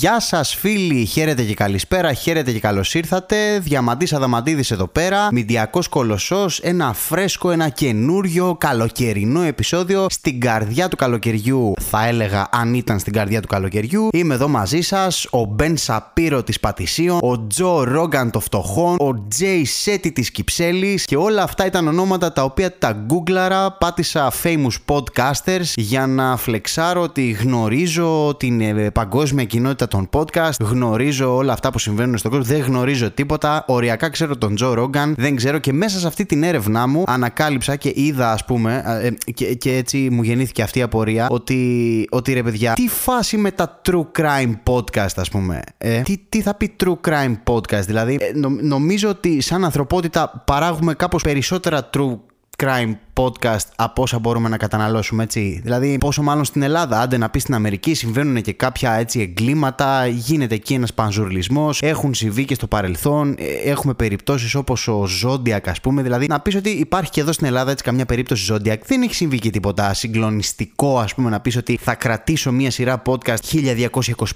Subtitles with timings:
[0.00, 1.04] Γεια σας, φίλοι.
[1.04, 2.12] Χαίρετε και καλησπέρα.
[2.12, 3.58] Χαίρετε και καλώς ήρθατε.
[3.58, 5.28] Διαμαντής Αδαμαντίδης εδώ πέρα.
[5.32, 6.58] Μηντιακός κολοσσός.
[6.58, 11.72] Ένα φρέσκο, ένα καινούριο καλοκαιρινό επεισόδιο στην καρδιά του καλοκαιριού.
[11.80, 14.08] Θα έλεγα αν ήταν στην καρδιά του καλοκαιριού.
[14.12, 15.26] Είμαι εδώ μαζί σας.
[15.30, 17.18] Ο Μπεν Σαπύρο της Πατησίων.
[17.22, 18.96] Ο Τζο Ρόγκαν των φτωχών.
[18.98, 21.04] Ο Τζέι Σέτι της Κυψέλης.
[21.04, 23.72] Και όλα αυτά ήταν ονόματα τα οποία τα γκούγκλαρα.
[23.72, 31.36] Πάτησα famous podcasters για να φλεξάρω ότι γνωρίζω την ε, παγκόσμια κοινότητα των podcast, γνωρίζω
[31.36, 33.64] όλα αυτά που συμβαίνουν στον κόσμο, δεν γνωρίζω τίποτα.
[33.66, 35.58] Οριακά ξέρω τον Τζο Ρόγκαν, δεν ξέρω.
[35.58, 39.76] Και μέσα σε αυτή την έρευνά μου ανακάλυψα και είδα, ας πούμε, ε, και, και,
[39.76, 44.06] έτσι μου γεννήθηκε αυτή η απορία ότι, ότι ρε παιδιά, τι φάση με τα true
[44.18, 45.60] crime podcast, ας πούμε.
[45.78, 48.30] Ε; Τι, τι θα πει true crime podcast, δηλαδή, ε,
[48.62, 52.18] νομίζω ότι σαν ανθρωπότητα παράγουμε κάπως περισσότερα true
[52.62, 55.60] crime podcast από όσα μπορούμε να καταναλώσουμε, έτσι.
[55.62, 60.06] Δηλαδή, πόσο μάλλον στην Ελλάδα, άντε να πεις στην Αμερική, συμβαίνουν και κάποια έτσι εγκλήματα,
[60.06, 65.68] γίνεται εκεί ένας πανζουρλισμός, έχουν συμβεί και στο παρελθόν, ε, έχουμε περιπτώσεις όπως ο Zodiac,
[65.68, 66.02] ας πούμε.
[66.02, 69.14] Δηλαδή, να πεις ότι υπάρχει και εδώ στην Ελλάδα έτσι καμιά περίπτωση Zodiac, δεν έχει
[69.14, 73.40] συμβεί και τίποτα συγκλονιστικό, ας πούμε, να πεις ότι θα κρατήσω μία σειρά podcast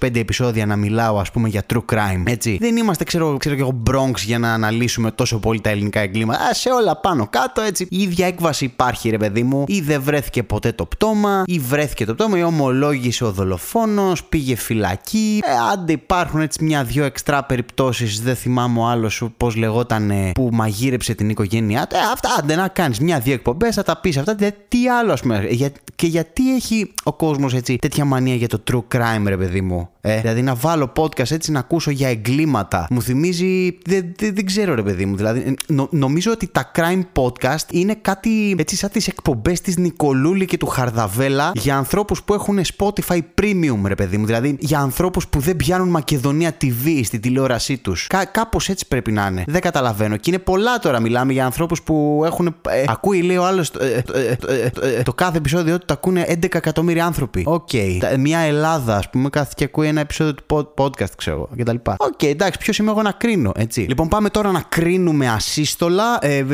[0.00, 2.56] 1225 επεισόδια να μιλάω, ας πούμε, για true crime, έτσι.
[2.60, 6.40] Δεν είμαστε, ξέρω, ξέρω και εγώ, Bronx για να αναλύσουμε τόσο πολύ τα ελληνικά εγκλήματα.
[6.40, 7.86] Α, σε όλα πάνω κάτω, έτσι.
[7.90, 12.04] Η ίδια έκβαση υπάρχει ρε παιδί μου, ή δεν βρέθηκε ποτέ το πτώμα, ή βρέθηκε
[12.04, 15.40] το πτώμα, ή ομολόγησε ο δολοφόνος, πήγε φυλακή.
[15.44, 21.14] Ε, άντε υπάρχουν έτσι μια-δυο εξτρά περιπτώσεις, δεν θυμάμαι ο άλλος πώς λεγόταν που μαγείρεψε
[21.14, 21.96] την οικογένειά του.
[21.96, 24.34] Ε, αυτά άντε να κάνεις μια-δυο εκπομπές, θα τα πεις αυτά.
[24.68, 25.46] τι άλλο ας πούμε.
[25.50, 29.60] Για, και γιατί έχει ο κόσμος έτσι τέτοια μανία για το true crime, ρε παιδί
[29.60, 32.86] μου; Ε, δηλαδή να βάλω podcast έτσι να ακούσω για εγκλήματα.
[32.90, 33.78] Μου θυμίζει.
[33.86, 35.16] Δεν, δεν, δεν ξέρω, ρε παιδί μου.
[35.16, 40.44] Δηλαδή, νο, νομίζω ότι τα crime podcast είναι κάτι έτσι σαν τις εκπομπές της Νικολούλη
[40.44, 44.26] και του Χαρδαβέλα για ανθρώπους που έχουν Spotify Premium, ρε παιδί μου.
[44.26, 48.06] Δηλαδή για ανθρώπους που δεν πιάνουν Μακεδονία TV στη τηλεόρασή τους.
[48.06, 49.44] Κα, Κάπως έτσι πρέπει να είναι.
[49.46, 50.16] Δεν καταλαβαίνω.
[50.16, 51.00] Και είναι πολλά τώρα.
[51.00, 52.46] Μιλάμε για ανθρώπους που έχουν.
[52.68, 53.70] Ε, ακούει, λέει ο άλλος.
[53.70, 57.42] Ε, το κάθε επεισόδιο του το ακούνε 11 εκατομμύρια άνθρωποι.
[57.46, 57.68] Ok.
[57.72, 58.16] Okay.
[58.18, 61.76] Μια Ελλάδα, ας πούμε, κάθεται και ακούει ένα επεισόδιο του podcast, ξέρω κτλ.
[61.96, 63.80] Οκ, okay, εντάξει, ποιος είμαι εγώ να κρίνω, έτσι.
[63.80, 66.18] Λοιπόν, πάμε τώρα να κρίνουμε ασύστολα.
[66.20, 66.44] Ε,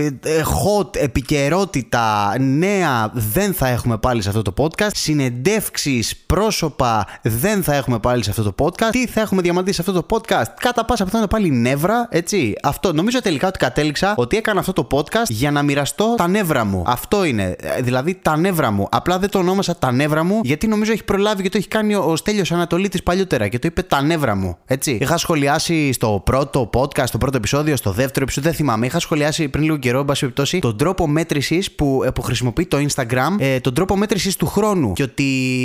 [0.45, 4.91] hot επικαιρότητα νέα δεν θα έχουμε πάλι σε αυτό το podcast.
[4.95, 8.91] Συνεντεύξεις, πρόσωπα δεν θα έχουμε πάλι σε αυτό το podcast.
[8.91, 12.55] Τι θα έχουμε διαμαντήσει σε αυτό το podcast; Κατά πάσα πιθανότητα πάλι νεύρα, έτσι.
[12.63, 16.65] Αυτό νομίζω τελικά ότι κατέληξα ότι έκανα αυτό το podcast για να μοιραστώ τα νεύρα
[16.65, 16.83] μου.
[16.87, 17.57] Αυτό είναι.
[17.81, 18.89] Δηλαδή τα νεύρα μου.
[18.91, 21.95] Απλά δεν το ονόμασα τα νεύρα μου γιατί νομίζω έχει προλάβει και το έχει κάνει
[21.95, 24.57] ο Στέλιος Ανατολίτης παλιότερα και το είπε τα νεύρα μου.
[24.67, 24.99] Έτσι.
[25.01, 28.87] Είχα σχολιάσει στο πρώτο podcast, στο πρώτο επεισόδιο, στο δεύτερο επεισόδιο, δεν θυμάμαι.
[28.87, 32.67] Είχα σχολιάσει πριν λίγο καιρό, εν πάση περιπτώσει, τον τρόπο μέτρησης που, ε, που χρησιμοποιεί
[32.67, 34.93] το Instagram, ε, τον τρόπο μέτρησης του χρόνου.
[34.93, 35.25] Και ότι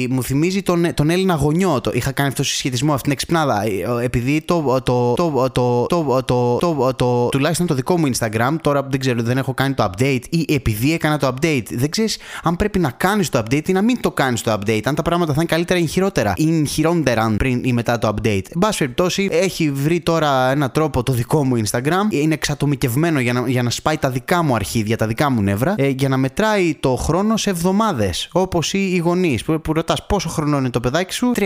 [0.10, 1.82] μου θυμίζει τον, τον Έλληνα γονιό.
[1.82, 3.64] Το, είχα κάνει αυτό το συσχετισμό, αυτήν την εξυπνάδα.
[3.64, 4.82] Ε, επειδή το.
[4.84, 9.22] το, το, το, το, το, το, το τουλάχιστον το δικό μου Instagram, τώρα δεν ξέρω,
[9.22, 11.66] δεν έχω κάνει το update ή επειδή έκανα το update.
[11.70, 14.82] Δεν ξέρεις αν πρέπει να κάνεις το update ή να μην το κάνεις το update.
[14.84, 16.34] Αν τα πράγματα θα είναι καλύτερα ή χειρότερα.
[16.38, 18.46] Ή χειρότερα πριν ή μετά το update.
[18.50, 22.06] Εν πάση περιπτώσει, έχει βρει τώρα ένα τρόπο το δικό μου Instagram.
[22.10, 25.74] Είναι εξατομικευμένο για να, για να σπάει τα δικά μου αρχίδια, τα δικά μου νεύρα,
[25.78, 28.30] ε, για να μετράει το χρόνο σε εβδομάδες.
[28.32, 31.46] Όπως οι, οι γονείς που, που ρωτάς πόσο χρόνο είναι το παιδάκι σου, 376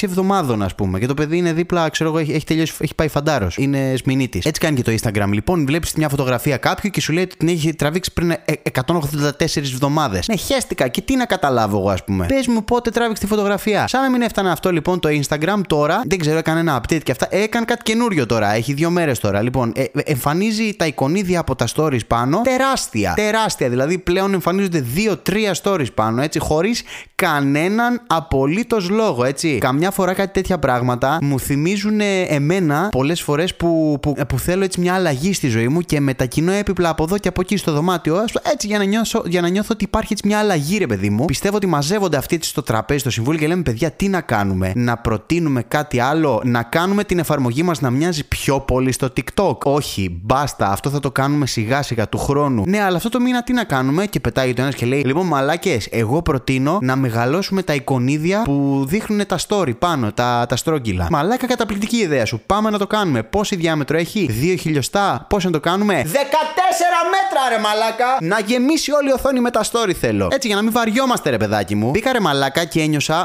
[0.00, 0.98] εβδομάδων, ας πούμε.
[0.98, 3.56] Και το παιδί είναι δίπλα, ξέρω εγώ, έχει, έχει τελειώσει, έχει πάει φαντάρος.
[3.56, 4.40] Είναι σμηνίτη.
[4.44, 5.28] Έτσι κάνει και το Instagram.
[5.32, 8.34] Λοιπόν, βλέπεις μια φωτογραφία κάποιου και σου λέει ότι την έχει τραβήξει πριν
[8.86, 10.28] 184 εβδομάδες.
[10.28, 13.86] Ναι, χέστηκα και τι να καταλάβω εγώ, ας πούμε; Πες μου πότε τράβηξε τη φωτογραφία.
[13.86, 17.10] Σαν να μην έφτανε αυτό λοιπόν το Instagram τώρα, δεν ξέρω, έκανε ένα update και
[17.10, 17.26] αυτά.
[17.30, 18.54] Έκανε κάτι καινούριο τώρα.
[18.54, 19.42] Έχει δύο μέρες τώρα.
[19.42, 23.12] Λοιπόν, ε, εμφανίζει τα εικονίδια από τα stories πάνω τεράστια.
[23.16, 23.68] Τεράστια.
[23.68, 26.82] Δηλαδή πλέον εμφανίζονται δύο-τρία stories πάνω, έτσι, χωρίς
[27.14, 29.58] κανέναν απολύτως λόγο, έτσι.
[29.58, 34.80] Καμιά φορά κάτι τέτοια πράγματα μου θυμίζουν εμένα πολλές φορές που, που, που, θέλω έτσι
[34.80, 38.24] μια αλλαγή στη ζωή μου και μετακινώ έπιπλα από εδώ και από εκεί στο δωμάτιο,
[38.52, 41.24] έτσι για να, νιώσω, για να νιώθω ότι υπάρχει έτσι μια αλλαγή, ρε παιδί μου.
[41.24, 44.72] Πιστεύω ότι μαζεύονται αυτοί έτσι στο τραπέζι, στο συμβούλιο και λέμε, παιδιά, τι να κάνουμε;
[44.88, 49.58] Να προτείνουμε κάτι άλλο, να κάνουμε την εφαρμογή μας να μοιάζει πιο πολύ στο TikTok.
[49.58, 52.62] Όχι, μπάστα, αυτό θα το κάνουμε σιγά σιγά του χρόνου.
[52.66, 55.26] Ναι, αλλά αυτό το μήνα τι να κάνουμε; Και πετάει το ένας και λέει, Λοιπόν,
[55.26, 61.06] μαλάκες, εγώ προτείνω να μεγαλώσουμε τα εικονίδια που δείχνουν τα story πάνω, τα, τα στρόγγυλα.
[61.10, 62.40] Μαλάκα, καταπληκτική ιδέα σου.
[62.46, 63.22] Πάμε να το κάνουμε.
[63.22, 66.08] Πόση διάμετρο έχει, 2 χιλιοστά, πώς να το κάνουμε; 14
[67.14, 68.16] μέτρα, ρε μαλάκα!
[68.20, 70.28] Να γεμίσει όλη η οθόνη με τα story θέλω.
[70.32, 71.90] Έτσι, για να μην βαριόμαστε, ρε παιδάκι μου.
[71.90, 73.24] Μπήκα ρε μαλάκα και ένιωσα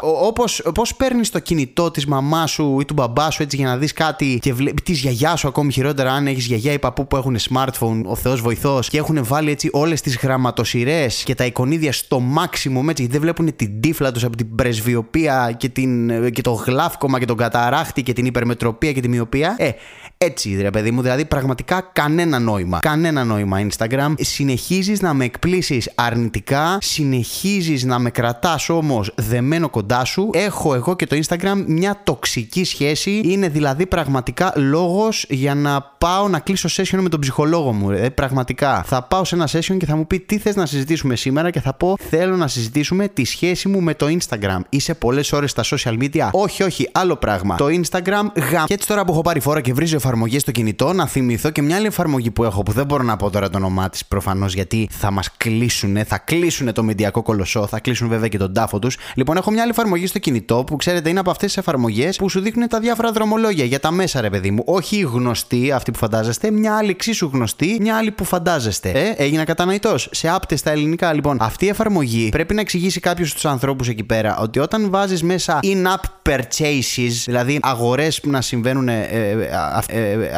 [0.63, 1.51] όπως παίρνεις το κινητό
[1.93, 4.99] της μαμάς σου ή του μπαμπά σου έτσι για να δεις κάτι και βλέπει της
[4.99, 8.89] γιαγιάς σου ακόμη χειρότερα αν έχεις γιαγιά ή παππού που έχουν smartphone, ο Θεός βοηθός
[8.89, 13.21] και έχουν βάλει έτσι όλες τις γραμματοσυρές και τα εικονίδια στο maximum έτσι γιατί δεν
[13.21, 18.03] βλέπουν την τύφλα τους από την πρεσβειοπία και, την, και το γλάφκομα και τον καταράχτη
[18.03, 19.55] και την υπερμετροπία και τη μοιοπία.
[19.57, 19.69] Ε,
[20.17, 22.79] έτσι, ρε παιδί μου, δηλαδή πραγματικά κανένα νόημα.
[22.79, 24.13] Κανένα νόημα Instagram.
[24.17, 30.29] Συνεχίζεις να με εκπλήσεις αρνητικά, συνεχίζεις να με κρατάς όμως δεμένο κοντά σου.
[30.33, 31.32] Έχω εγώ και το Instagram
[31.67, 33.21] μια τοξική σχέση.
[33.23, 37.91] Είναι δηλαδή πραγματικά λόγος για να πάω να κλείσω session με τον ψυχολόγο μου.
[37.91, 38.83] Ε, πραγματικά.
[38.85, 41.59] Θα πάω σε ένα session και θα μου πει τι θες να συζητήσουμε σήμερα και
[41.59, 44.59] θα πω θέλω να συζητήσουμε τη σχέση μου με το Instagram.
[44.69, 47.55] Είσαι πολλές ώρες στα social media; Όχι, όχι, άλλο πράγμα.
[47.55, 48.65] Το Instagram γαμ.
[48.65, 51.61] Και έτσι τώρα που έχω πάρει φόρα και βρίζω εφαρμογή στο κινητό, να θυμηθώ και
[51.61, 54.53] μια άλλη εφαρμογή που έχω που δεν μπορώ να πω τώρα το όνομά της προφανώς
[54.53, 58.79] γιατί θα μας κλείσουν, θα κλείσουν το μεντιακό κολοσσό, θα κλείσουν βέβαια και τον τάφο
[58.79, 58.97] τους.
[59.15, 62.29] Λοιπόν, έχω μια άλλη εφαρμογή στο κινητό που ξέρετε είναι από αυτές τις εφαρμογές που
[62.29, 64.63] σου δείχνουν τα διάφορα δρομολόγια για τα μέσα, ρε παιδί μου.
[64.65, 68.89] Όχι γνωστή αυτή που φαντάζεστε, μια άλλη εξίσου γνωστή, μια άλλη που φαντάζεστε.
[68.89, 70.09] Ε, έγινα κατανοητός.
[70.11, 71.37] Σε άπτε στα ελληνικά, λοιπόν.
[71.41, 75.59] Αυτή η εφαρμογή πρέπει να εξηγήσει κάποιος στους ανθρώπους εκεί πέρα ότι όταν βάζεις μέσα
[75.63, 79.01] in-app purchases, δηλαδή αγορές που να συμβαίνουν ε,
[79.87, 80.31] ε,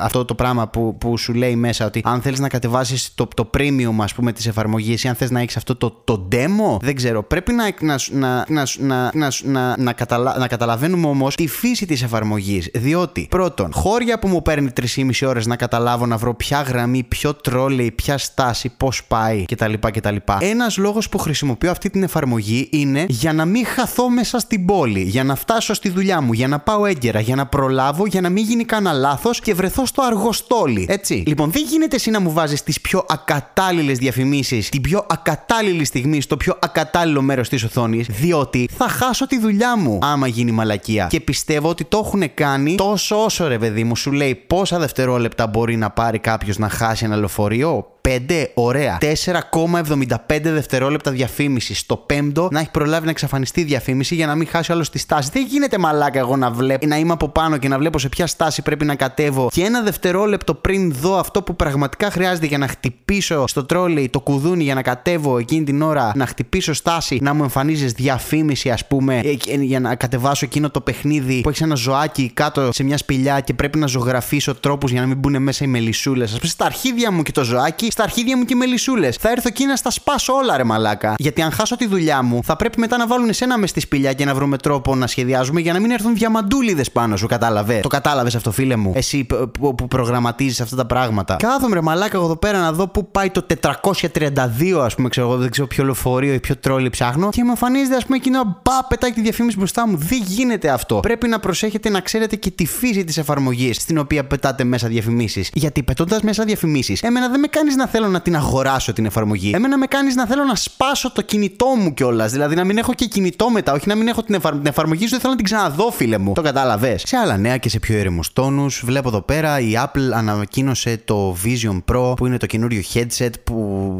[0.00, 3.50] αυτό το πράγμα που, που σου λέει μέσα ότι αν θέλεις να κατεβάσεις το, το
[3.58, 6.94] premium, ας πούμε, της εφαρμογής ή αν θες να έχεις αυτό το, το demo, δεν
[6.94, 7.22] ξέρω.
[7.22, 8.44] Πρέπει να, να, να,
[8.78, 9.10] να,
[9.42, 12.70] να, να, να, καταλα, να καταλαβαίνουμε όμως τη φύση της εφαρμογής.
[12.74, 17.34] Διότι, πρώτον, χώρια που μου παίρνει 3,5 ώρες να καταλάβω να βρω ποια γραμμή, ποιο
[17.34, 19.72] τρόλεϊ, ποια στάση, πώς πάει κτλ.
[19.80, 20.16] κτλ.
[20.38, 25.00] Ένας λόγος που χρησιμοποιώ αυτή την εφαρμογή είναι για να μην χαθώ μέσα στην πόλη,
[25.00, 28.28] για να φτάσω στη δουλειά μου, για να πάω έγκαιρα, για να προλάβω, για να
[28.28, 30.86] μην γίνει κανένα λάθος και βρεθώ στο αργοστόλι.
[30.88, 31.22] Έτσι.
[31.26, 36.20] Λοιπόν, δεν γίνεται εσύ να μου βάζεις τις πιο ακατάλληλες διαφημίσεις, την πιο ακατάλληλη στιγμή,
[36.20, 41.06] στο πιο ακατάλληλο μέρος της οθόνης, διότι θα χάσω τη δουλειά μου άμα γίνει μαλακία.
[41.10, 45.46] Και πιστεύω ότι το έχουν κάνει τόσο όσο ρε παιδί μου σου λέει πόσα δευτερόλεπτα
[45.46, 47.88] μπορεί να πάρει κάποιος να χάσει ένα λεωφορείο.
[48.08, 48.98] 5, ωραία.
[49.00, 51.78] 4,75 δευτερόλεπτα διαφήμισης.
[51.78, 54.98] Στο πέμπτο να έχει προλάβει να εξαφανιστεί η διαφήμιση για να μην χάσει άλλος τη
[54.98, 55.30] στάση.
[55.32, 58.26] Δεν γίνεται μαλάκα εγώ να βλέπω, να είμαι από πάνω και να βλέπω σε ποια
[58.26, 62.68] στάση πρέπει να κατέβω και ένα δευτερόλεπτο πριν δω αυτό που πραγματικά χρειάζεται για να
[62.68, 67.34] χτυπήσω στο τρόλεϊ το κουδούνι για να κατέβω εκείνη την ώρα, να χτυπήσω στάση, να
[67.34, 71.62] μου εμφανίζεις διαφήμιση, ας πούμε, ε, ε, για να κατεβάσω εκείνο το παιχνίδι που έχει
[71.62, 75.42] ένα ζωάκι κάτω σε μια σπηλιά και πρέπει να ζωγραφίσω τρόπους για να μην μπουν
[75.42, 76.24] μέσα οι μελισούλε.
[76.24, 79.10] Α πούμε, στα αρχίδια μου και το ζωάκι στα αρχίδια μου και μελισούλε.
[79.10, 81.14] Θα έρθω εκεί να στα σπάσω όλα, ρε μαλάκα.
[81.18, 84.12] Γιατί αν χάσω τη δουλειά μου, θα πρέπει μετά να βάλουν εσένα μες στη σπηλιά
[84.12, 87.88] και να βρούμε τρόπο να σχεδιάζουμε για να μην έρθουν διαμαντούλιδες πάνω σου, κατάλαβες; Το
[87.88, 89.26] κατάλαβες αυτό, φίλε μου; Εσύ
[89.60, 91.36] που προγραμματίζεις αυτά τα πράγματα.
[91.36, 95.26] Κάθομαι, ρε μαλάκα, εγώ εδώ πέρα να δω πού πάει το 432, ας πούμε, ξέρω
[95.26, 97.28] εγώ, δεν ξέρω ποιο λεωφορείο ή ποιο τρόλι ψάχνω.
[97.28, 99.96] Και μου εμφανίζεται, ας πούμε, εκείνο μπα, πετάει τη διαφήμιση μπροστά μου.
[99.96, 101.00] Δεν γίνεται αυτό.
[101.00, 105.50] Πρέπει να προσέχετε να ξέρετε και τη φύση της εφαρμογής στην οποία πετάτε μέσα διαφημίσεις.
[105.52, 109.06] Γιατί πετώντας μέσα διαφημίσεις, εμένα δεν με κάνεις να να θέλω να την αγοράσω την
[109.06, 109.50] εφαρμογή.
[109.54, 112.32] Εμένα με κάνεις να θέλω να σπάσω το κινητό μου κιόλας.
[112.32, 113.72] Δηλαδή να μην έχω και κινητό μετά.
[113.72, 114.52] Όχι να μην έχω την, εφαρ...
[114.52, 116.32] την εφαρμογή σου, δεν θέλω να την ξαναδώ, φίλε μου.
[116.32, 117.02] Το κατάλαβες.
[117.06, 121.36] Σε άλλα νέα και σε πιο ήρεμους τόνους, βλέπω εδώ πέρα η Apple ανακοίνωσε το
[121.44, 123.56] Vision Pro που είναι το καινούριο headset που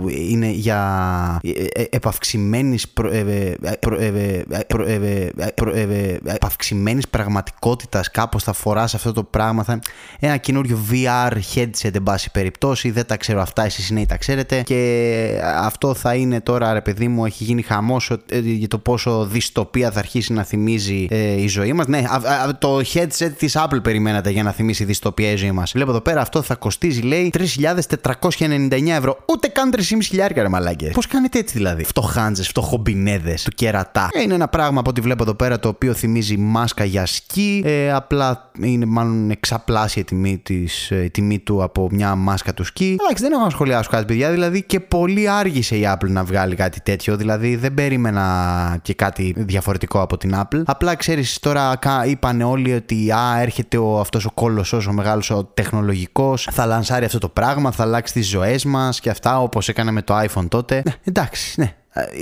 [0.09, 1.41] είναι για
[1.91, 2.87] επαυξημένης
[6.25, 8.11] επαυξημένη πραγματικότητας.
[8.11, 9.65] Κάπως θα φοράς αυτό το πράγμα.
[10.21, 12.91] Ένα καινούριο VR headset, εν πάση περιπτώσει.
[12.91, 16.81] Δεν τα ξέρω αυτά εσείς οι νέοι τα ξέρετε και αυτό θα είναι τώρα ρε
[16.81, 21.41] παιδί μου έχει γίνει χαμός ε, για το πόσο δυστοπία θα αρχίσει να θυμίζει ε,
[21.41, 22.05] η ζωή μας ναι
[22.59, 26.21] το headset της Apple περιμένατε για να θυμίσει δυστοπία η ζωή μας βλέπω εδώ πέρα
[26.21, 31.57] αυτό θα κοστίζει λέει 3.499 ευρώ ούτε καν 3.500 χιλιάρικα ρε μαλάκες πώς κάνετε έτσι
[31.57, 35.69] δηλαδή; Φτωχάντζες, φτωχομπινέδες του κερατά ε, είναι ένα πράγμα από ό,τι βλέπω εδώ πέρα το
[35.69, 41.63] οποίο θυμίζει μάσκα για σκι ε, απλά είναι μάλλον εξαπλάσια τιμή, της, ε, τιμή του
[41.63, 44.31] από μια μάσκα του σκι εντάξει δεν έχω να σχολιάσω κάτι, παιδιά.
[44.31, 47.17] Δηλαδή και πολύ άργησε η Apple να βγάλει κάτι τέτοιο.
[47.17, 50.63] Δηλαδή δεν περίμενα και κάτι διαφορετικό από την Apple.
[50.65, 55.45] Απλά ξέρεις, τώρα είπαν όλοι ότι α, έρχεται ο, αυτός ο κόλοσο, ο μεγάλος ο
[55.45, 59.91] τεχνολογικός, θα λανσάρει αυτό το πράγμα, θα αλλάξει τις ζωές μας και αυτά όπως έκανε
[59.91, 60.83] με το iPhone τότε.
[60.85, 61.75] Ναι, εντάξει, ναι,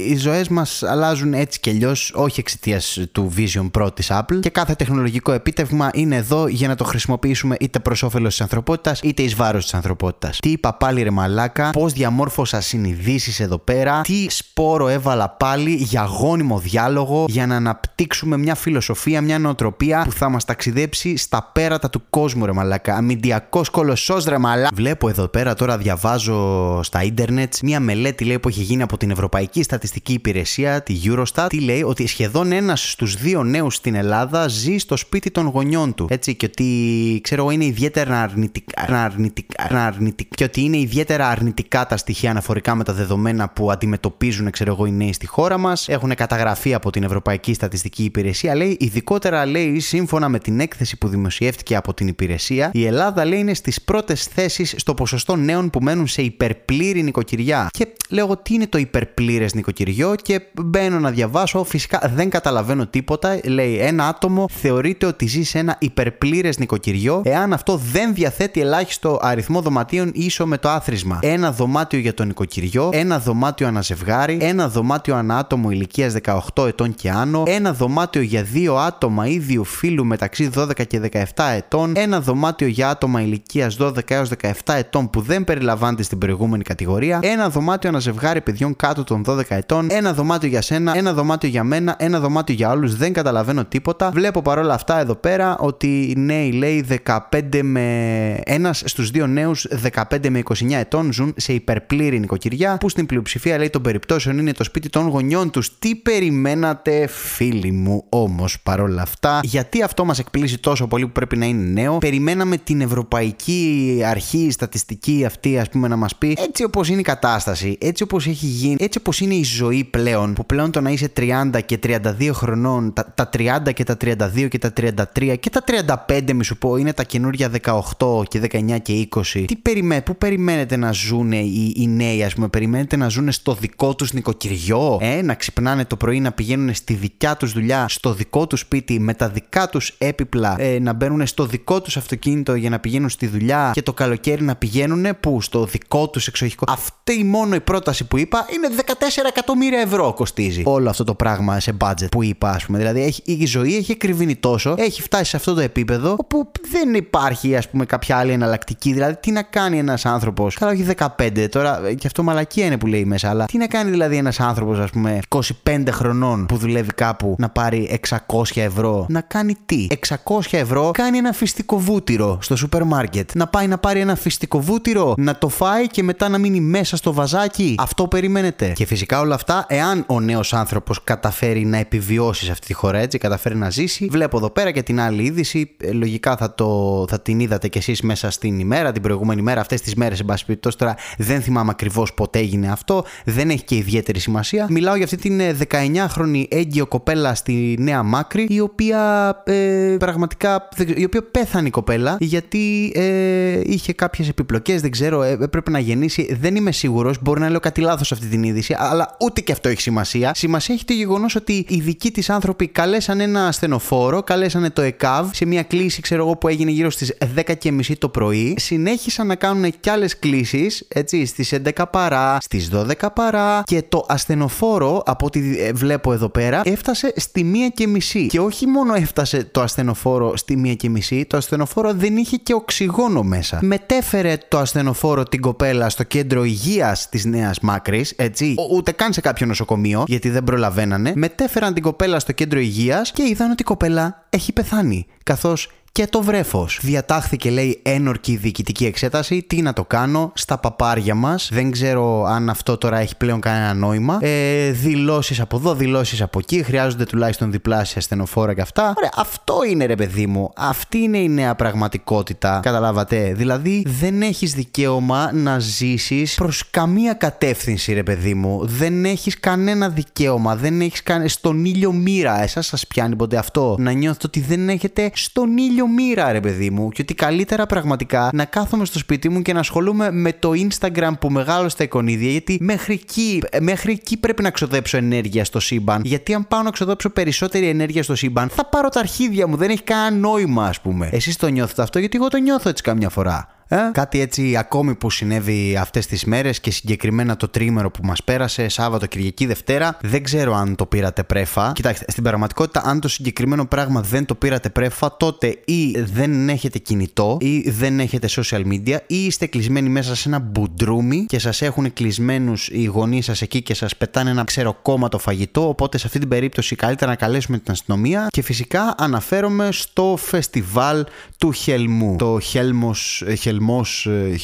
[0.09, 4.51] οι ζωές μας αλλάζουν έτσι και αλλιώς, όχι εξαιτίας του Vision Pro της Apple και
[4.51, 9.23] κάθε τεχνολογικό επίτευγμα είναι εδώ για να το χρησιμοποιήσουμε είτε προς όφελος της ανθρωπότητας είτε
[9.23, 10.39] εις βάρος της ανθρωπότητας.
[10.39, 16.03] Τι είπα πάλι ρε μαλάκα, πώς διαμόρφωσα συνειδήσεις εδώ πέρα, τι σπόρο έβαλα πάλι για
[16.03, 21.91] γόνιμο διάλογο για να αναπτύξουμε μια φιλοσοφία, μια νοοτροπία που θα μας ταξιδέψει στα πέρατα
[21.91, 22.95] του κόσμου ρε μαλάκα.
[22.95, 24.71] Αμυντιακός κολοσσός ρε μαλάκα.
[24.75, 29.11] Βλέπω εδώ πέρα τώρα διαβάζω στα ίντερνετ μια μελέτη λέει που έχει γίνει από την
[29.11, 33.95] Ευρωπαϊκή Ευρωπαϊκή Στατιστική Υπηρεσία, τη Eurostat, τι λέει ότι σχεδόν ένας στους δύο νέους στην
[33.95, 36.07] Ελλάδα ζει στο σπίτι των γονιών του.
[36.11, 41.87] Έτσι, και ότι ξέρω εγώ είναι ιδιαίτερα αρνητικά, αρνητικά, αρνητικά και ότι είναι ιδιαίτερα αρνητικά
[41.87, 45.89] τα στοιχεία αναφορικά με τα δεδομένα που αντιμετωπίζουν ξέρω εγώ, οι νέοι στη χώρα μας.
[45.89, 48.55] Έχουν καταγραφεί από την Ευρωπαϊκή Στατιστική Υπηρεσία.
[48.55, 53.39] Λέει, ειδικότερα λέει, σύμφωνα με την έκθεση που δημοσιεύτηκε από την υπηρεσία, η Ελλάδα λέει
[53.39, 57.69] είναι στις πρώτες θέσεις στο ποσοστό νέων που μένουν σε υπερπλήρη νοικοκυριά.
[57.71, 61.65] Και λέω τι είναι το υπερπλήρες νοικοκυριό και μπαίνω να διαβάσω.
[61.65, 63.41] Φυσικά δεν καταλαβαίνω τίποτα.
[63.45, 69.19] Λέει ένα άτομο θεωρείται ότι ζει σε ένα υπερπλήρες νοικοκυριό εάν αυτό δεν διαθέτει ελάχιστο
[69.23, 71.19] αριθμό δωματίων ίσο με το άθροισμα.
[71.23, 76.15] Ένα δωμάτιο για το νοικοκυριό, ένα δωμάτιο αναζευγάρι, ένα δωμάτιο ανά άτομο ηλικίας
[76.55, 81.25] 18 ετών και άνω, ένα δωμάτιο για δύο άτομα ίδιου φίλου μεταξύ 12 και 17
[81.57, 86.63] ετών, ένα δωμάτιο για άτομα ηλικίας 12 έως 17 ετών που δεν περιλαμβάνεται στην προηγούμενη
[86.63, 91.13] κατηγορία, ένα δωμάτιο ένα ζευγάρι παιδιών κάτω των 12 ετών, ένα δωμάτιο για σένα, ένα
[91.13, 92.97] δωμάτιο για μένα, ένα δωμάτιο για όλους.
[92.97, 94.11] Δεν καταλαβαίνω τίποτα.
[94.11, 98.41] Βλέπω παρόλα αυτά εδώ πέρα ότι οι νέοι λέει 15 με.
[98.45, 99.67] Ένας στους δύο νέους
[100.11, 104.53] 15 με 29 ετών ζουν σε υπερπλήρη νοικοκυριά που στην πλειοψηφία λέει των περιπτώσεων είναι
[104.53, 105.79] το σπίτι των γονιών τους.
[105.79, 111.37] Τι περιμένατε, φίλοι μου, όμως παρόλα αυτά, γιατί αυτό μας εκπλήσει τόσο πολύ που πρέπει
[111.37, 116.65] να είναι νέο; Περιμέναμε την Ευρωπαϊκή Αρχή Στατιστική αυτή, ας πούμε, να μας πει έτσι
[116.65, 120.47] όπως είναι η κατάσταση, έτσι όπως έχει γίνει, έτσι όπως είναι η ζωή πλέον, που
[120.47, 124.59] πλέον το να είσαι 30 και 32 χρονών, τα, τα 30 και τα 32 και
[124.59, 125.65] τα 33 και τα
[126.09, 127.51] 35, μη σου πω, είναι τα καινούργια
[127.99, 129.45] 18 και 19 και 20.
[129.47, 133.55] Τι περιμέ, πού περιμένετε να ζουν οι, οι νέοι, ας πούμε, περιμένετε να ζουν στο
[133.55, 138.13] δικό τους νοικοκυριό, ε, να ξυπνάνε το πρωί, να πηγαίνουν στη δικιά τους δουλειά, στο
[138.15, 142.55] δικό τους σπίτι, με τα δικά τους έπιπλα, ε, να μπαίνουν στο δικό τους αυτοκίνητο
[142.55, 146.65] για να πηγαίνουν στη δουλειά και το καλοκαίρι να πηγαίνουν που στο δικό τους εξοχικό.
[146.69, 151.61] Αυτή μόνο η πρόταση που είπα είναι 14 εκατομμύρια ευρώ κοστίζει όλο αυτό το πράγμα
[151.61, 152.79] σε budget που είπα, ας πούμε.
[152.79, 156.95] Δηλαδή έχει, η ζωή έχει κρυβίνει τόσο, έχει φτάσει σε αυτό το επίπεδο όπου δεν
[156.95, 158.93] υπάρχει ας πούμε κάποια άλλη εναλλακτική.
[158.93, 160.55] Δηλαδή τι να κάνει ένας άνθρωπος.
[160.55, 160.87] Καλά, όχι
[161.19, 164.41] 15 τώρα και αυτό μαλακία είναι που λέει μέσα, αλλά τι να κάνει δηλαδή ένας
[164.41, 169.87] άνθρωπος ας πούμε 25 χρονών που δουλεύει κάπου να πάρει 600 ευρώ; Να κάνει τι;
[170.25, 173.31] 600 ευρώ κάνει ένα φυστικό βούτυρο στο σούπερ μάρκετ.
[173.35, 176.97] Να πάει να πάρει ένα φυστικό βούτυρο, να το φάει και μετά να μείνει μέσα
[176.97, 177.75] στο βαζάκι.
[177.79, 178.73] Αυτό περιμένετε.
[178.75, 182.99] Και φυσικά όλα αυτά, εάν ο νέος άνθρωπος καταφέρει να επιβιώσει σε αυτή τη χώρα
[182.99, 184.09] έτσι, καταφέρει να ζήσει.
[184.11, 185.71] Βλέπω εδώ πέρα και την άλλη είδηση.
[185.81, 189.61] Ε, λογικά θα, το, θα την είδατε κι εσείς μέσα στην ημέρα, την προηγούμενη μέρα,
[189.61, 190.79] αυτές τις μέρες, εν πάση περιπτώσει.
[190.79, 193.05] Τώρα δεν θυμάμαι ακριβώς πότε έγινε αυτό.
[193.25, 194.67] Δεν έχει και ιδιαίτερη σημασία.
[194.71, 200.69] Μιλάω για αυτή την 19χρονη ε, έγκυο κοπέλα στη Νέα Μάκρη, η οποία ε, πραγματικά.
[200.97, 204.81] η οποία πέθανε η κοπέλα γιατί ε, είχε κάποιες επιπλοκές.
[204.81, 206.37] Δεν ξέρω, ε, πρέπει να γεννήσει.
[206.41, 207.19] Δεν είμαι σίγουρος.
[207.21, 210.33] Μπορεί να λέω κάτι λάθος αυτή την είδηση, αλλά ούτε και αυτό έχει σημασία.
[210.35, 215.31] Σημασία έχει το γεγονός ότι οι δικοί της άνθρωποι καλέσαν ένα ασθενοφόρο, καλέσανε το ΕΚΑΒ
[215.33, 218.55] σε μια κλίση, ξέρω εγώ, που έγινε γύρω στις 10.30 το πρωί.
[218.59, 224.05] Συνέχισαν να κάνουν κι άλλες κλήσει, έτσι, στις 11 παρά, στις 12 παρά και το
[224.09, 228.27] ασθενοφόρο, από ό,τι ε, βλέπω εδώ πέρα, έφτασε στη 1 και μισή.
[228.27, 232.55] Και όχι μόνο έφτασε το ασθενοφόρο στη 1 και μισή, το ασθενοφόρο δεν είχε και
[232.55, 233.59] οξυγόνο μέσα.
[233.63, 239.21] Μετέφερε το ασθενοφόρο την κοπέλα στο κέντρο υγείας της Νέας Μάκρης, έτσι, ούτε καν σε
[239.21, 241.13] κάποιο νοσοκομείο, γιατί δεν προλαβαίνανε.
[241.15, 245.07] Μετέφεραν την κοπέλα στο κέντρο υγείας και είδαν ότι η κοπέλα έχει πεθάνει.
[245.23, 246.79] Καθώς και το βρέφος.
[246.83, 249.43] Διατάχθηκε, λέει, ένορκη διοικητική εξέταση.
[249.43, 251.49] Τι να το κάνω στα παπάρια μας.
[251.53, 254.19] Δεν ξέρω αν αυτό τώρα έχει πλέον κανένα νόημα.
[254.21, 256.63] Ε, δηλώσεις από εδώ, δηλώσεις από εκεί.
[256.63, 258.93] Χρειάζονται τουλάχιστον διπλάσια στενοφόρα και αυτά.
[258.97, 260.53] Ωραία, αυτό είναι ρε παιδί μου.
[260.57, 262.61] Αυτή είναι η νέα πραγματικότητα.
[262.63, 268.67] Καταλάβατε; Δηλαδή, δεν έχεις δικαίωμα να ζήσεις προς καμία κατεύθυνση, ρε παιδί μου.
[268.67, 270.57] Δεν έχεις κανένα δικαίωμα.
[270.57, 271.29] Δεν έχεις καν...
[271.29, 272.43] στον ήλιο μοίρα.
[272.43, 276.71] Εσάς σας πιάνει ποτέ αυτό; Να νιώθετε ότι δεν έχετε στον ήλιο μοίρα, ρε παιδί
[276.71, 280.51] μου, και ότι καλύτερα πραγματικά να κάθομαι στο σπίτι μου και να ασχολούμαι με το
[280.55, 285.61] Instagram που μεγάλωσε στα εικονίδια, γιατί μέχρι εκεί, μέχρι εκεί πρέπει να ξοδέψω ενέργεια στο
[285.61, 286.03] σύμπαν.
[286.05, 289.71] Γιατί αν πάω να ξοδέψω περισσότερη ενέργεια στο σύμπαν, θα πάρω τα αρχίδια μου, δεν
[289.71, 291.09] έχει κανένα νόημα, ας πούμε.
[291.13, 293.49] Εσείς το νιώθετε αυτό, γιατί εγώ το νιώθω έτσι καμιά φορά.
[293.73, 298.23] Ε; Κάτι έτσι ακόμη που συνέβη αυτές τις μέρες και συγκεκριμένα το τρίμερο που μας
[298.23, 299.97] πέρασε, Σάββατο, Κυριακή, Δευτέρα.
[300.03, 301.73] Δεν ξέρω αν το πήρατε πρέφα.
[301.75, 306.79] Κοιτάξτε, στην πραγματικότητα, αν το συγκεκριμένο πράγμα δεν το πήρατε πρέφα, τότε ή δεν έχετε
[306.79, 311.63] κινητό, ή δεν έχετε social media, ή είστε κλεισμένοι μέσα σε ένα μπουντρούμι και σας
[311.63, 315.69] έχουν κλεισμένους οι γονείς σας εκεί και σας πετάνε ένα ξέρω το φαγητό.
[315.69, 318.27] Οπότε σε αυτή την περίπτωση καλύτερα να καλέσουμε την αστυνομία.
[318.31, 321.05] Και φυσικά αναφέρομαι στο φεστιβάλ
[321.39, 322.17] του Χελμού.
[322.19, 323.25] Το Χέλμος
[323.63, 324.39] Χελμός ε,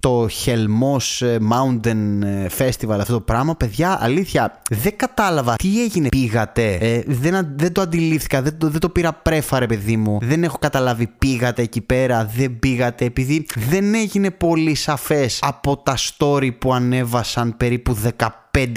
[0.00, 6.08] το Χελμός ε, Mountain ε, Festival αυτό το πράγμα παιδιά αλήθεια δεν κατάλαβα τι έγινε.
[6.08, 10.18] Πήγατε δεν, δεν το αντιλήφθηκα δεν το, δεν το πήρα πρέφα ρε παιδί μου.
[10.22, 15.96] Δεν έχω καταλάβει πήγατε εκεί πέρα δεν πήγατε επειδή δεν έγινε πολύ σαφές από τα
[15.96, 18.72] story που ανέβασαν περίπου 15 5.000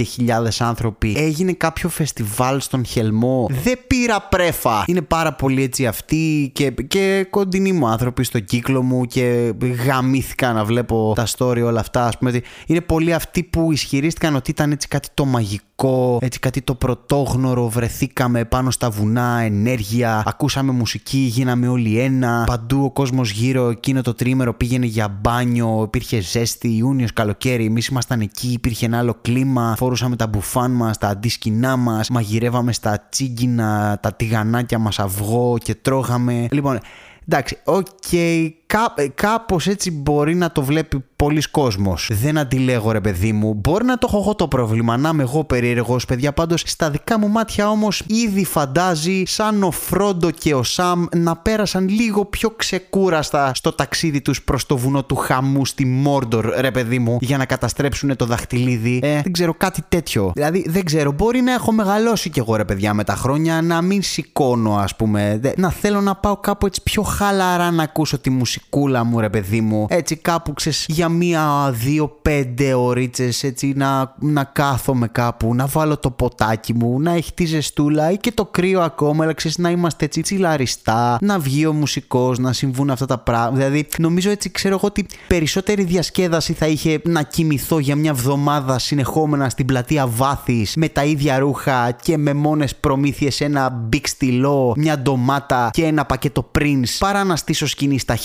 [0.60, 1.14] άνθρωποι.
[1.18, 3.48] Έγινε κάποιο φεστιβάλ στον Χελμό.
[3.64, 4.84] Δεν πήρα πρέφα.
[4.88, 9.54] Είναι πάρα πολύ έτσι αυτοί και, και κοντινοί μου άνθρωποι στο κύκλο μου και
[9.86, 12.06] γαμήθηκα να βλέπω τα story όλα αυτά.
[12.06, 16.62] Ας πούμε, είναι πολλοί αυτοί που ισχυρίστηκαν ότι ήταν έτσι κάτι το μαγικό, έτσι κάτι
[16.62, 17.70] το πρωτόγνωρο.
[17.70, 22.44] Βρεθήκαμε πάνω στα βουνά, ενέργεια, ακούσαμε μουσική, γίναμε όλοι ένα.
[22.46, 27.66] Παντού ο κόσμος γύρω εκείνο το τρίμερο πήγαινε για μπάνιο, υπήρχε ζέστη, Ιούνιος, καλοκαίρι.
[27.66, 32.74] Εμείς ήμασταν εκεί, υπήρχε ένα άλλο κλίμα φορούσαμε τα μπουφάν μας, τα αντίσκηνά μας, μαγειρεύαμε
[32.74, 36.48] στα τσίγκινα, τα τηγανάκια μας αυγό και τρώγαμε.
[36.52, 36.80] Λοιπόν,
[37.28, 42.10] εντάξει, ok, okay, κά, κάπως έτσι μπορεί να το βλέπει πολύς κόσμος.
[42.14, 43.54] Δεν αντιλέγω ρε παιδί μου.
[43.54, 46.34] Μπορεί να το έχω εγώ το πρόβλημα, να είμαι εγώ περίεργος παιδιά.
[46.34, 51.36] Πάντως στα δικά μου μάτια όμως ήδη φαντάζει σαν ο Φρόντο και ο Σαμ να
[51.36, 56.72] πέρασαν λίγο πιο ξεκούραστα στο ταξίδι τους προς το βουνό του χαμού στη Μόρντορ ρε
[56.72, 59.00] παιδί μου για να καταστρέψουν το δαχτυλίδι.
[59.04, 60.32] Ε, δεν ξέρω κάτι τέτοιο.
[60.34, 63.82] Δηλαδή δεν ξέρω, μπορεί να έχω μεγαλώσει κι εγώ ρε παιδιά με τα χρόνια να
[63.82, 65.40] μην σηκώνω ας πούμε.
[65.58, 69.30] Να θέλω να πάω κάπου έτσι πιο χαλαρά να ακούσω τη μουσική μουσικούλα μου ρε
[69.30, 69.86] παιδί μου.
[69.90, 75.98] Έτσι κάπου ξέρεις για μία, δύο, πέντε ωρίτσες έτσι να, να κάθομαι κάπου να βάλω
[75.98, 79.70] το ποτάκι μου να έχει τη ζεστούλα ή και το κρύο ακόμα αλλά ξέρεις να
[79.70, 84.52] είμαστε έτσι τσιλαριστά να βγει ο μουσικός να συμβούν αυτά τα πράγματα δηλαδή νομίζω έτσι
[84.52, 90.08] ξέρω εγώ ότι περισσότερη διασκέδαση θα είχε να κοιμηθώ για μια βδομάδα συνεχόμενα στην πλατεία
[90.08, 95.84] Βάθης με τα ίδια ρούχα και με μόνες προμήθειες ένα μπικ στυλό, μια ντομάτα και
[95.84, 98.16] ένα πακέτο Prince παρά να στήσω σκηνή στα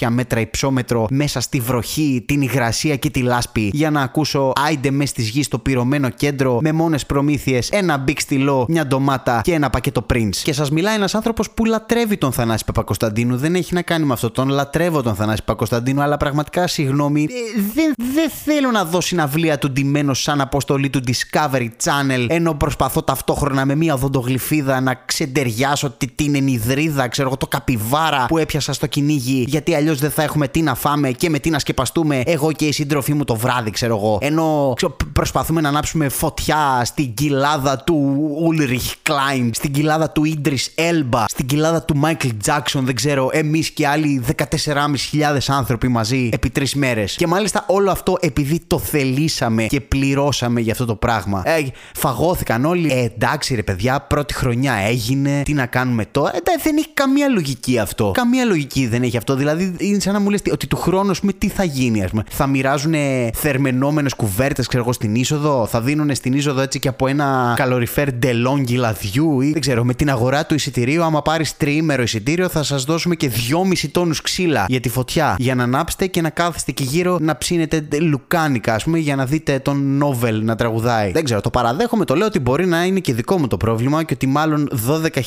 [0.00, 4.90] 1700 μέτρα υψόμετρο μέσα στη βροχή, την υγρασία και τη λάσπη για να ακούσω άιντε
[4.90, 9.52] μες στη γης στο πυρωμένο κέντρο με μόνες προμήθειες, ένα μπικ στυλό, μια ντομάτα και
[9.52, 10.36] ένα πακέτο Prince.
[10.42, 13.36] Και σας μιλάει ένας άνθρωπος που λατρεύει τον Θανάση Παπακωνσταντίνου.
[13.36, 14.30] Δεν έχει να κάνει με αυτό.
[14.30, 19.58] Τον λατρεύω τον Θανάση Παπακωνσταντίνου, αλλά πραγματικά συγγνώμη, ε, δεν δε θέλω να δω συναυλία
[19.58, 25.94] του ντυμένος σαν αποστολή του Discovery Channel ενώ προσπαθώ ταυτόχρονα με μια οδοντογλυφίδα να ξεντεριάσω
[26.14, 30.48] την ενιδρίδα, ξέρω εγώ το καπιβάρα που έπιασα στο κυνήγι γιατί αλλιώς δεν θα έχουμε
[30.48, 33.70] τι να φάμε και με τι να σκεπαστούμε εγώ και η σύντροφή μου το βράδυ,
[33.70, 34.18] ξέρω εγώ.
[34.20, 40.66] Ενώ ξέρω, προσπαθούμε να ανάψουμε φωτιά στην κοιλάδα του Ulrich Klein, στην κοιλάδα του Idris
[40.74, 46.50] Elba, στην κοιλάδα του Michael Jackson, δεν ξέρω, εμείς και άλλοι 14.500 άνθρωποι μαζί επί
[46.50, 47.16] τρεις μέρες.
[47.16, 51.42] Και μάλιστα όλο αυτό επειδή το θελήσαμε και πληρώσαμε για αυτό το πράγμα.
[51.44, 51.62] Ε,
[51.94, 52.92] φαγώθηκαν όλοι.
[52.92, 55.42] Ε, εντάξει, ρε παιδιά, πρώτη χρονιά έγινε.
[55.42, 58.10] Τι να κάνουμε τώρα; Ε, δεν έχει καμία λογική αυτό.
[58.14, 61.20] Καμία λογική δεν έχει αυτό Δηλαδή είναι σαν να μου λες ότι του χρόνου, ας
[61.20, 62.22] πούμε, τι θα γίνει, ας πούμε.
[62.30, 62.94] Θα μοιράζουν
[63.34, 68.12] θερμενόμενες κουβέρτες, ξέρω εγώ, στην είσοδο; Θα δίνουν στην είσοδο έτσι και από ένα καλοριφέρ
[68.12, 71.02] ντελόγγι λαδιού ή δεν ξέρω, με την αγορά του εισιτηρίου.
[71.02, 75.36] Άμα πάρεις τριήμερο εισιτήριο, θα σας δώσουμε και 2,5 τόνους ξύλα για τη φωτιά.
[75.38, 79.26] Για να ανάψετε και να κάθεστε εκεί γύρω να ψήνετε λουκάνικα, ας πούμε, για να
[79.26, 81.10] δείτε τον Νόβελ να τραγουδάει.
[81.10, 84.02] Δεν ξέρω, το παραδέχομαι, το λέω ότι μπορεί να είναι και δικό μου το πρόβλημα
[84.02, 85.20] και ότι μάλλον 12.000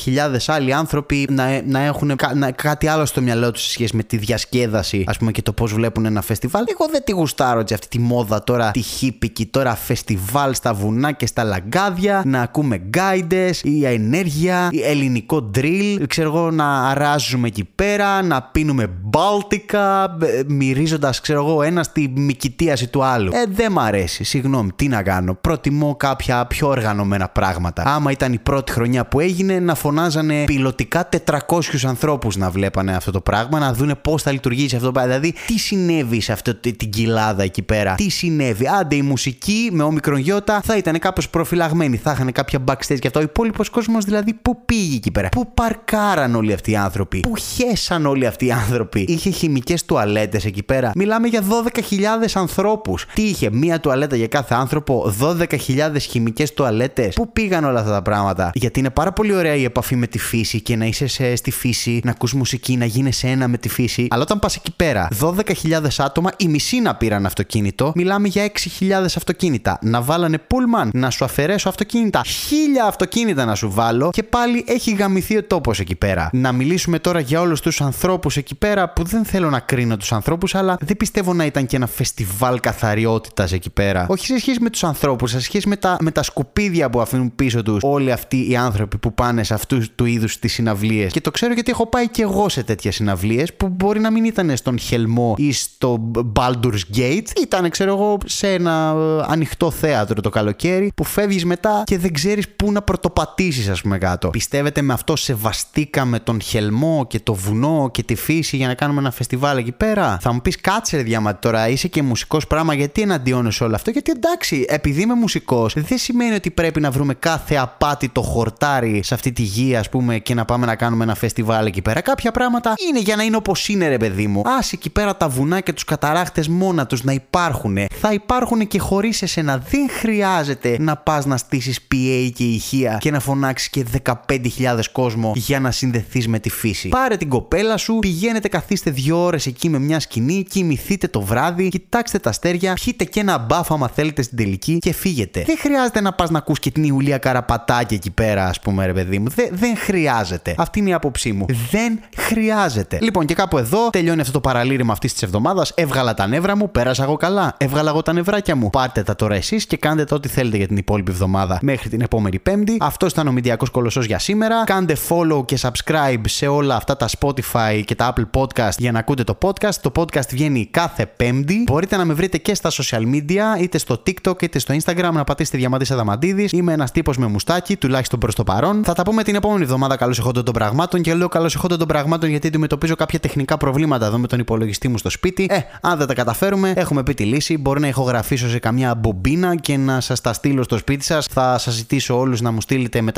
[0.46, 4.16] άλλοι άνθρωποι να, να έχουν να, κάτι άλλο στο μυαλό τους σε σχέση με τη
[4.16, 6.64] διασκέδαση, ας πούμε, και το πώς βλέπουν ένα φεστιβάλ.
[6.68, 11.12] Εγώ δεν τη γουστάρω έτσι αυτή τη μόδα τώρα, τη χίπικη τώρα φεστιβάλ στα βουνά
[11.12, 17.46] και στα λαγκάδια, να ακούμε γκάιντε, η ενέργεια, η ελληνικό drill, ξέρω εγώ, να αράζουμε
[17.46, 23.30] εκεί πέρα, να πίνουμε μπάλτικα, ε, μυρίζοντας, ξέρω εγώ, ένα στη μικητίαση του άλλου.
[23.34, 25.34] Ε, δεν μ' αρέσει, συγγνώμη, τι να κάνω.
[25.34, 27.82] Προτιμώ κάποια πιο οργανωμένα πράγματα.
[27.86, 33.10] Άμα ήταν η πρώτη χρονιά που έγινε, να φωνάζανε πιλωτικά 400 ανθρώπους να βλέπανε αυτό
[33.10, 34.92] το πράγμα, να δουν πώς θα λειτουργήσει αυτό.
[34.94, 39.82] Δηλαδή, τι συνέβη σε αυτή την κοιλάδα εκεί πέρα; Τι συνέβη; Άντε, η μουσική με
[39.82, 41.96] όμικρον γιώτα θα ήταν κάπως προφυλαγμένη.
[41.96, 43.18] Θα είχαν κάποια backstage και αυτό.
[43.18, 47.36] Ο υπόλοιπος κόσμος δηλαδή πού πήγε εκεί πέρα; Πού παρκάραν όλοι αυτοί οι άνθρωποι; Πού
[47.36, 53.06] χέσαν όλοι αυτοί οι άνθρωποι; Είχε χημικές τουαλέτες εκεί πέρα; Μιλάμε για 12.000 ανθρώπους.
[53.14, 58.02] Τι είχε, μία τουαλέτα για κάθε άνθρωπο, 12.000 χημικές τουαλέτες; Πού πήγαν όλα αυτά τα
[58.02, 61.50] πράγματα; Γιατί είναι πάρα πολύ ωραία η επαφή με τη φύση και να είσαι στη
[61.50, 64.06] φύση, να ακούς μουσική, να γίνει ένα με τη φύση.
[64.10, 68.90] Αλλά όταν πας εκεί πέρα, 12.000 άτομα, η μισή να πήραν αυτοκίνητο, μιλάμε για 6.000
[69.16, 69.78] αυτοκίνητα.
[69.82, 72.22] Να βάλανε πούλμαν, να σου αφαιρέσω αυτοκίνητα.
[72.24, 76.30] Χίλια αυτοκίνητα να σου βάλω και πάλι έχει γαμηθεί ο τόπος εκεί πέρα.
[76.32, 80.12] Να μιλήσουμε τώρα για όλους τους ανθρώπους εκεί πέρα που δεν θέλω να κρίνω τους
[80.12, 84.06] ανθρώπους, αλλά δεν πιστεύω να ήταν και ένα φεστιβάλ καθαριότητας εκεί πέρα.
[84.08, 87.32] Όχι σε σχέση με τους ανθρώπους, σε σχέση με τα, με τα σκουπίδια που αφήνουν
[87.34, 91.12] πίσω τους όλοι αυτοί οι άνθρωποι που πάνε σε αυτούς του είδους τις συναυλίες.
[91.12, 94.24] Και το ξέρω γιατί έχω πάει και εγώ σε τέτοιες συναυλίες που μπορεί να μην
[94.24, 97.26] ήταν στον Χελμό ή στο Baldur's Gate.
[97.40, 102.12] Ήταν, ξέρω εγώ, σε ένα ε, ανοιχτό θέατρο το καλοκαίρι που φεύγεις μετά και δεν
[102.12, 104.30] ξέρεις πού να πρωτοπατήσεις, ας πούμε κάτω.
[104.30, 109.00] Πιστεύετε με αυτό σεβαστήκαμε τον Χελμό και το βουνό και τη φύση για να κάνουμε
[109.00, 112.74] ένα φεστιβάλ εκεί πέρα; Θα μου πεις κάτσε, ρε διάματι τώρα, είσαι και μουσικός πράγμα,
[112.74, 117.14] γιατί εναντιώνεσαι όλο αυτό; Γιατί εντάξει, επειδή είμαι μουσικός, δεν σημαίνει ότι πρέπει να βρούμε
[117.14, 121.14] κάθε απάτητο χορτάρι σε αυτή τη γη, ας πούμε, και να πάμε να κάνουμε ένα
[121.14, 122.00] φεστιβάλ εκεί πέρα.
[122.00, 124.40] Κάποια πράγματα είναι για να είναι όπως είναι, ρε παιδί μου.
[124.40, 127.78] Α εκεί πέρα τα βουνά και τους καταράχτες μόνα του να υπάρχουν.
[128.00, 129.58] Θα υπάρχουν και χωρίς εσένα.
[129.70, 133.84] Δεν χρειάζεται να πας να στήσεις PA και ηχεία και να φωνάξεις και
[134.28, 136.88] 15.000 κόσμο για να συνδεθείς με τη φύση.
[136.88, 141.68] Πάρε την κοπέλα σου, πηγαίνετε, καθίστε δύο ώρες εκεί με μια σκηνή, κοιμηθείτε το βράδυ,
[141.68, 145.42] κοιτάξτε τα αστέρια, πιείτε και ένα μπάφ άμα θέλετε στην τελική και φύγετε.
[145.46, 148.92] Δεν χρειάζεται να πας να ακούς και την Ιουλία Καραπατάκη εκεί πέρα, ας πούμε, ρε
[148.92, 149.28] παιδί μου.
[149.28, 150.54] Δεν, δεν χρειάζεται.
[150.58, 151.46] Αυτή είναι η άποψή μου.
[151.70, 152.98] Δεν χρειάζεται.
[153.00, 155.72] Λοιπόν, και κάπου εδώ τελειώνει αυτό το παραλήρημα αυτής της εβδομάδας.
[155.74, 157.54] Έβγαλα τα νεύρα μου, πέρασα εγώ καλά.
[157.56, 158.70] Έβγαλα εγώ τα νευράκια μου.
[158.70, 162.00] Πάρτε τα τώρα εσείς και κάντε το ό,τι θέλετε για την υπόλοιπη εβδομάδα μέχρι την
[162.00, 162.76] επόμενη Πέμπτη.
[162.80, 164.64] Αυτός ήταν ο Μηντιακός Κολοσσός για σήμερα.
[164.64, 168.98] Κάντε follow και subscribe σε όλα αυτά τα Spotify και τα Apple Podcast για να
[168.98, 169.74] ακούτε το podcast.
[169.80, 171.62] Το podcast βγαίνει κάθε Πέμπτη.
[171.66, 175.24] Μπορείτε να με βρείτε και στα social media, είτε στο TikTok είτε στο Instagram, να
[175.24, 176.48] πατήσετε Διαμαντή Αδαμαντίδη.
[176.52, 178.84] Είμαι ένας τύπος με μουστάκι, τουλάχιστον προς το παρόν.
[178.84, 181.86] Θα τα πούμε την επόμενη εβδομάδα καλώς εχόντων των πραγμάτων και λέω καλώς εχόντων των
[181.88, 185.46] πραγμάτων γιατί αντιμετωπίζω κάποια τεχνικά προβλήματα εδώ με τον υπολογιστή μου στο σπίτι.
[185.50, 187.58] Ε, αν δεν τα καταφέρουμε, έχουμε πει τη λύση.
[187.58, 191.26] Μπορεί να ηχογραφήσω σε καμιά μπομπίνα και να σας τα στείλω στο σπίτι σας.
[191.26, 193.12] Θα σας ζητήσω όλους να μου στείλετε με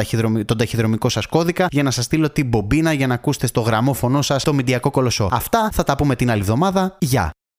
[0.44, 4.22] τον ταχυδρομικό σας κώδικα για να σας στείλω την μπομπίνα για να ακούσετε στο γραμμόφωνο
[4.22, 5.28] σας το μηντιακό κολοσσό.
[5.32, 6.96] Αυτά θα τα πούμε την άλλη εβδομάδα.
[6.98, 7.38] Γεια!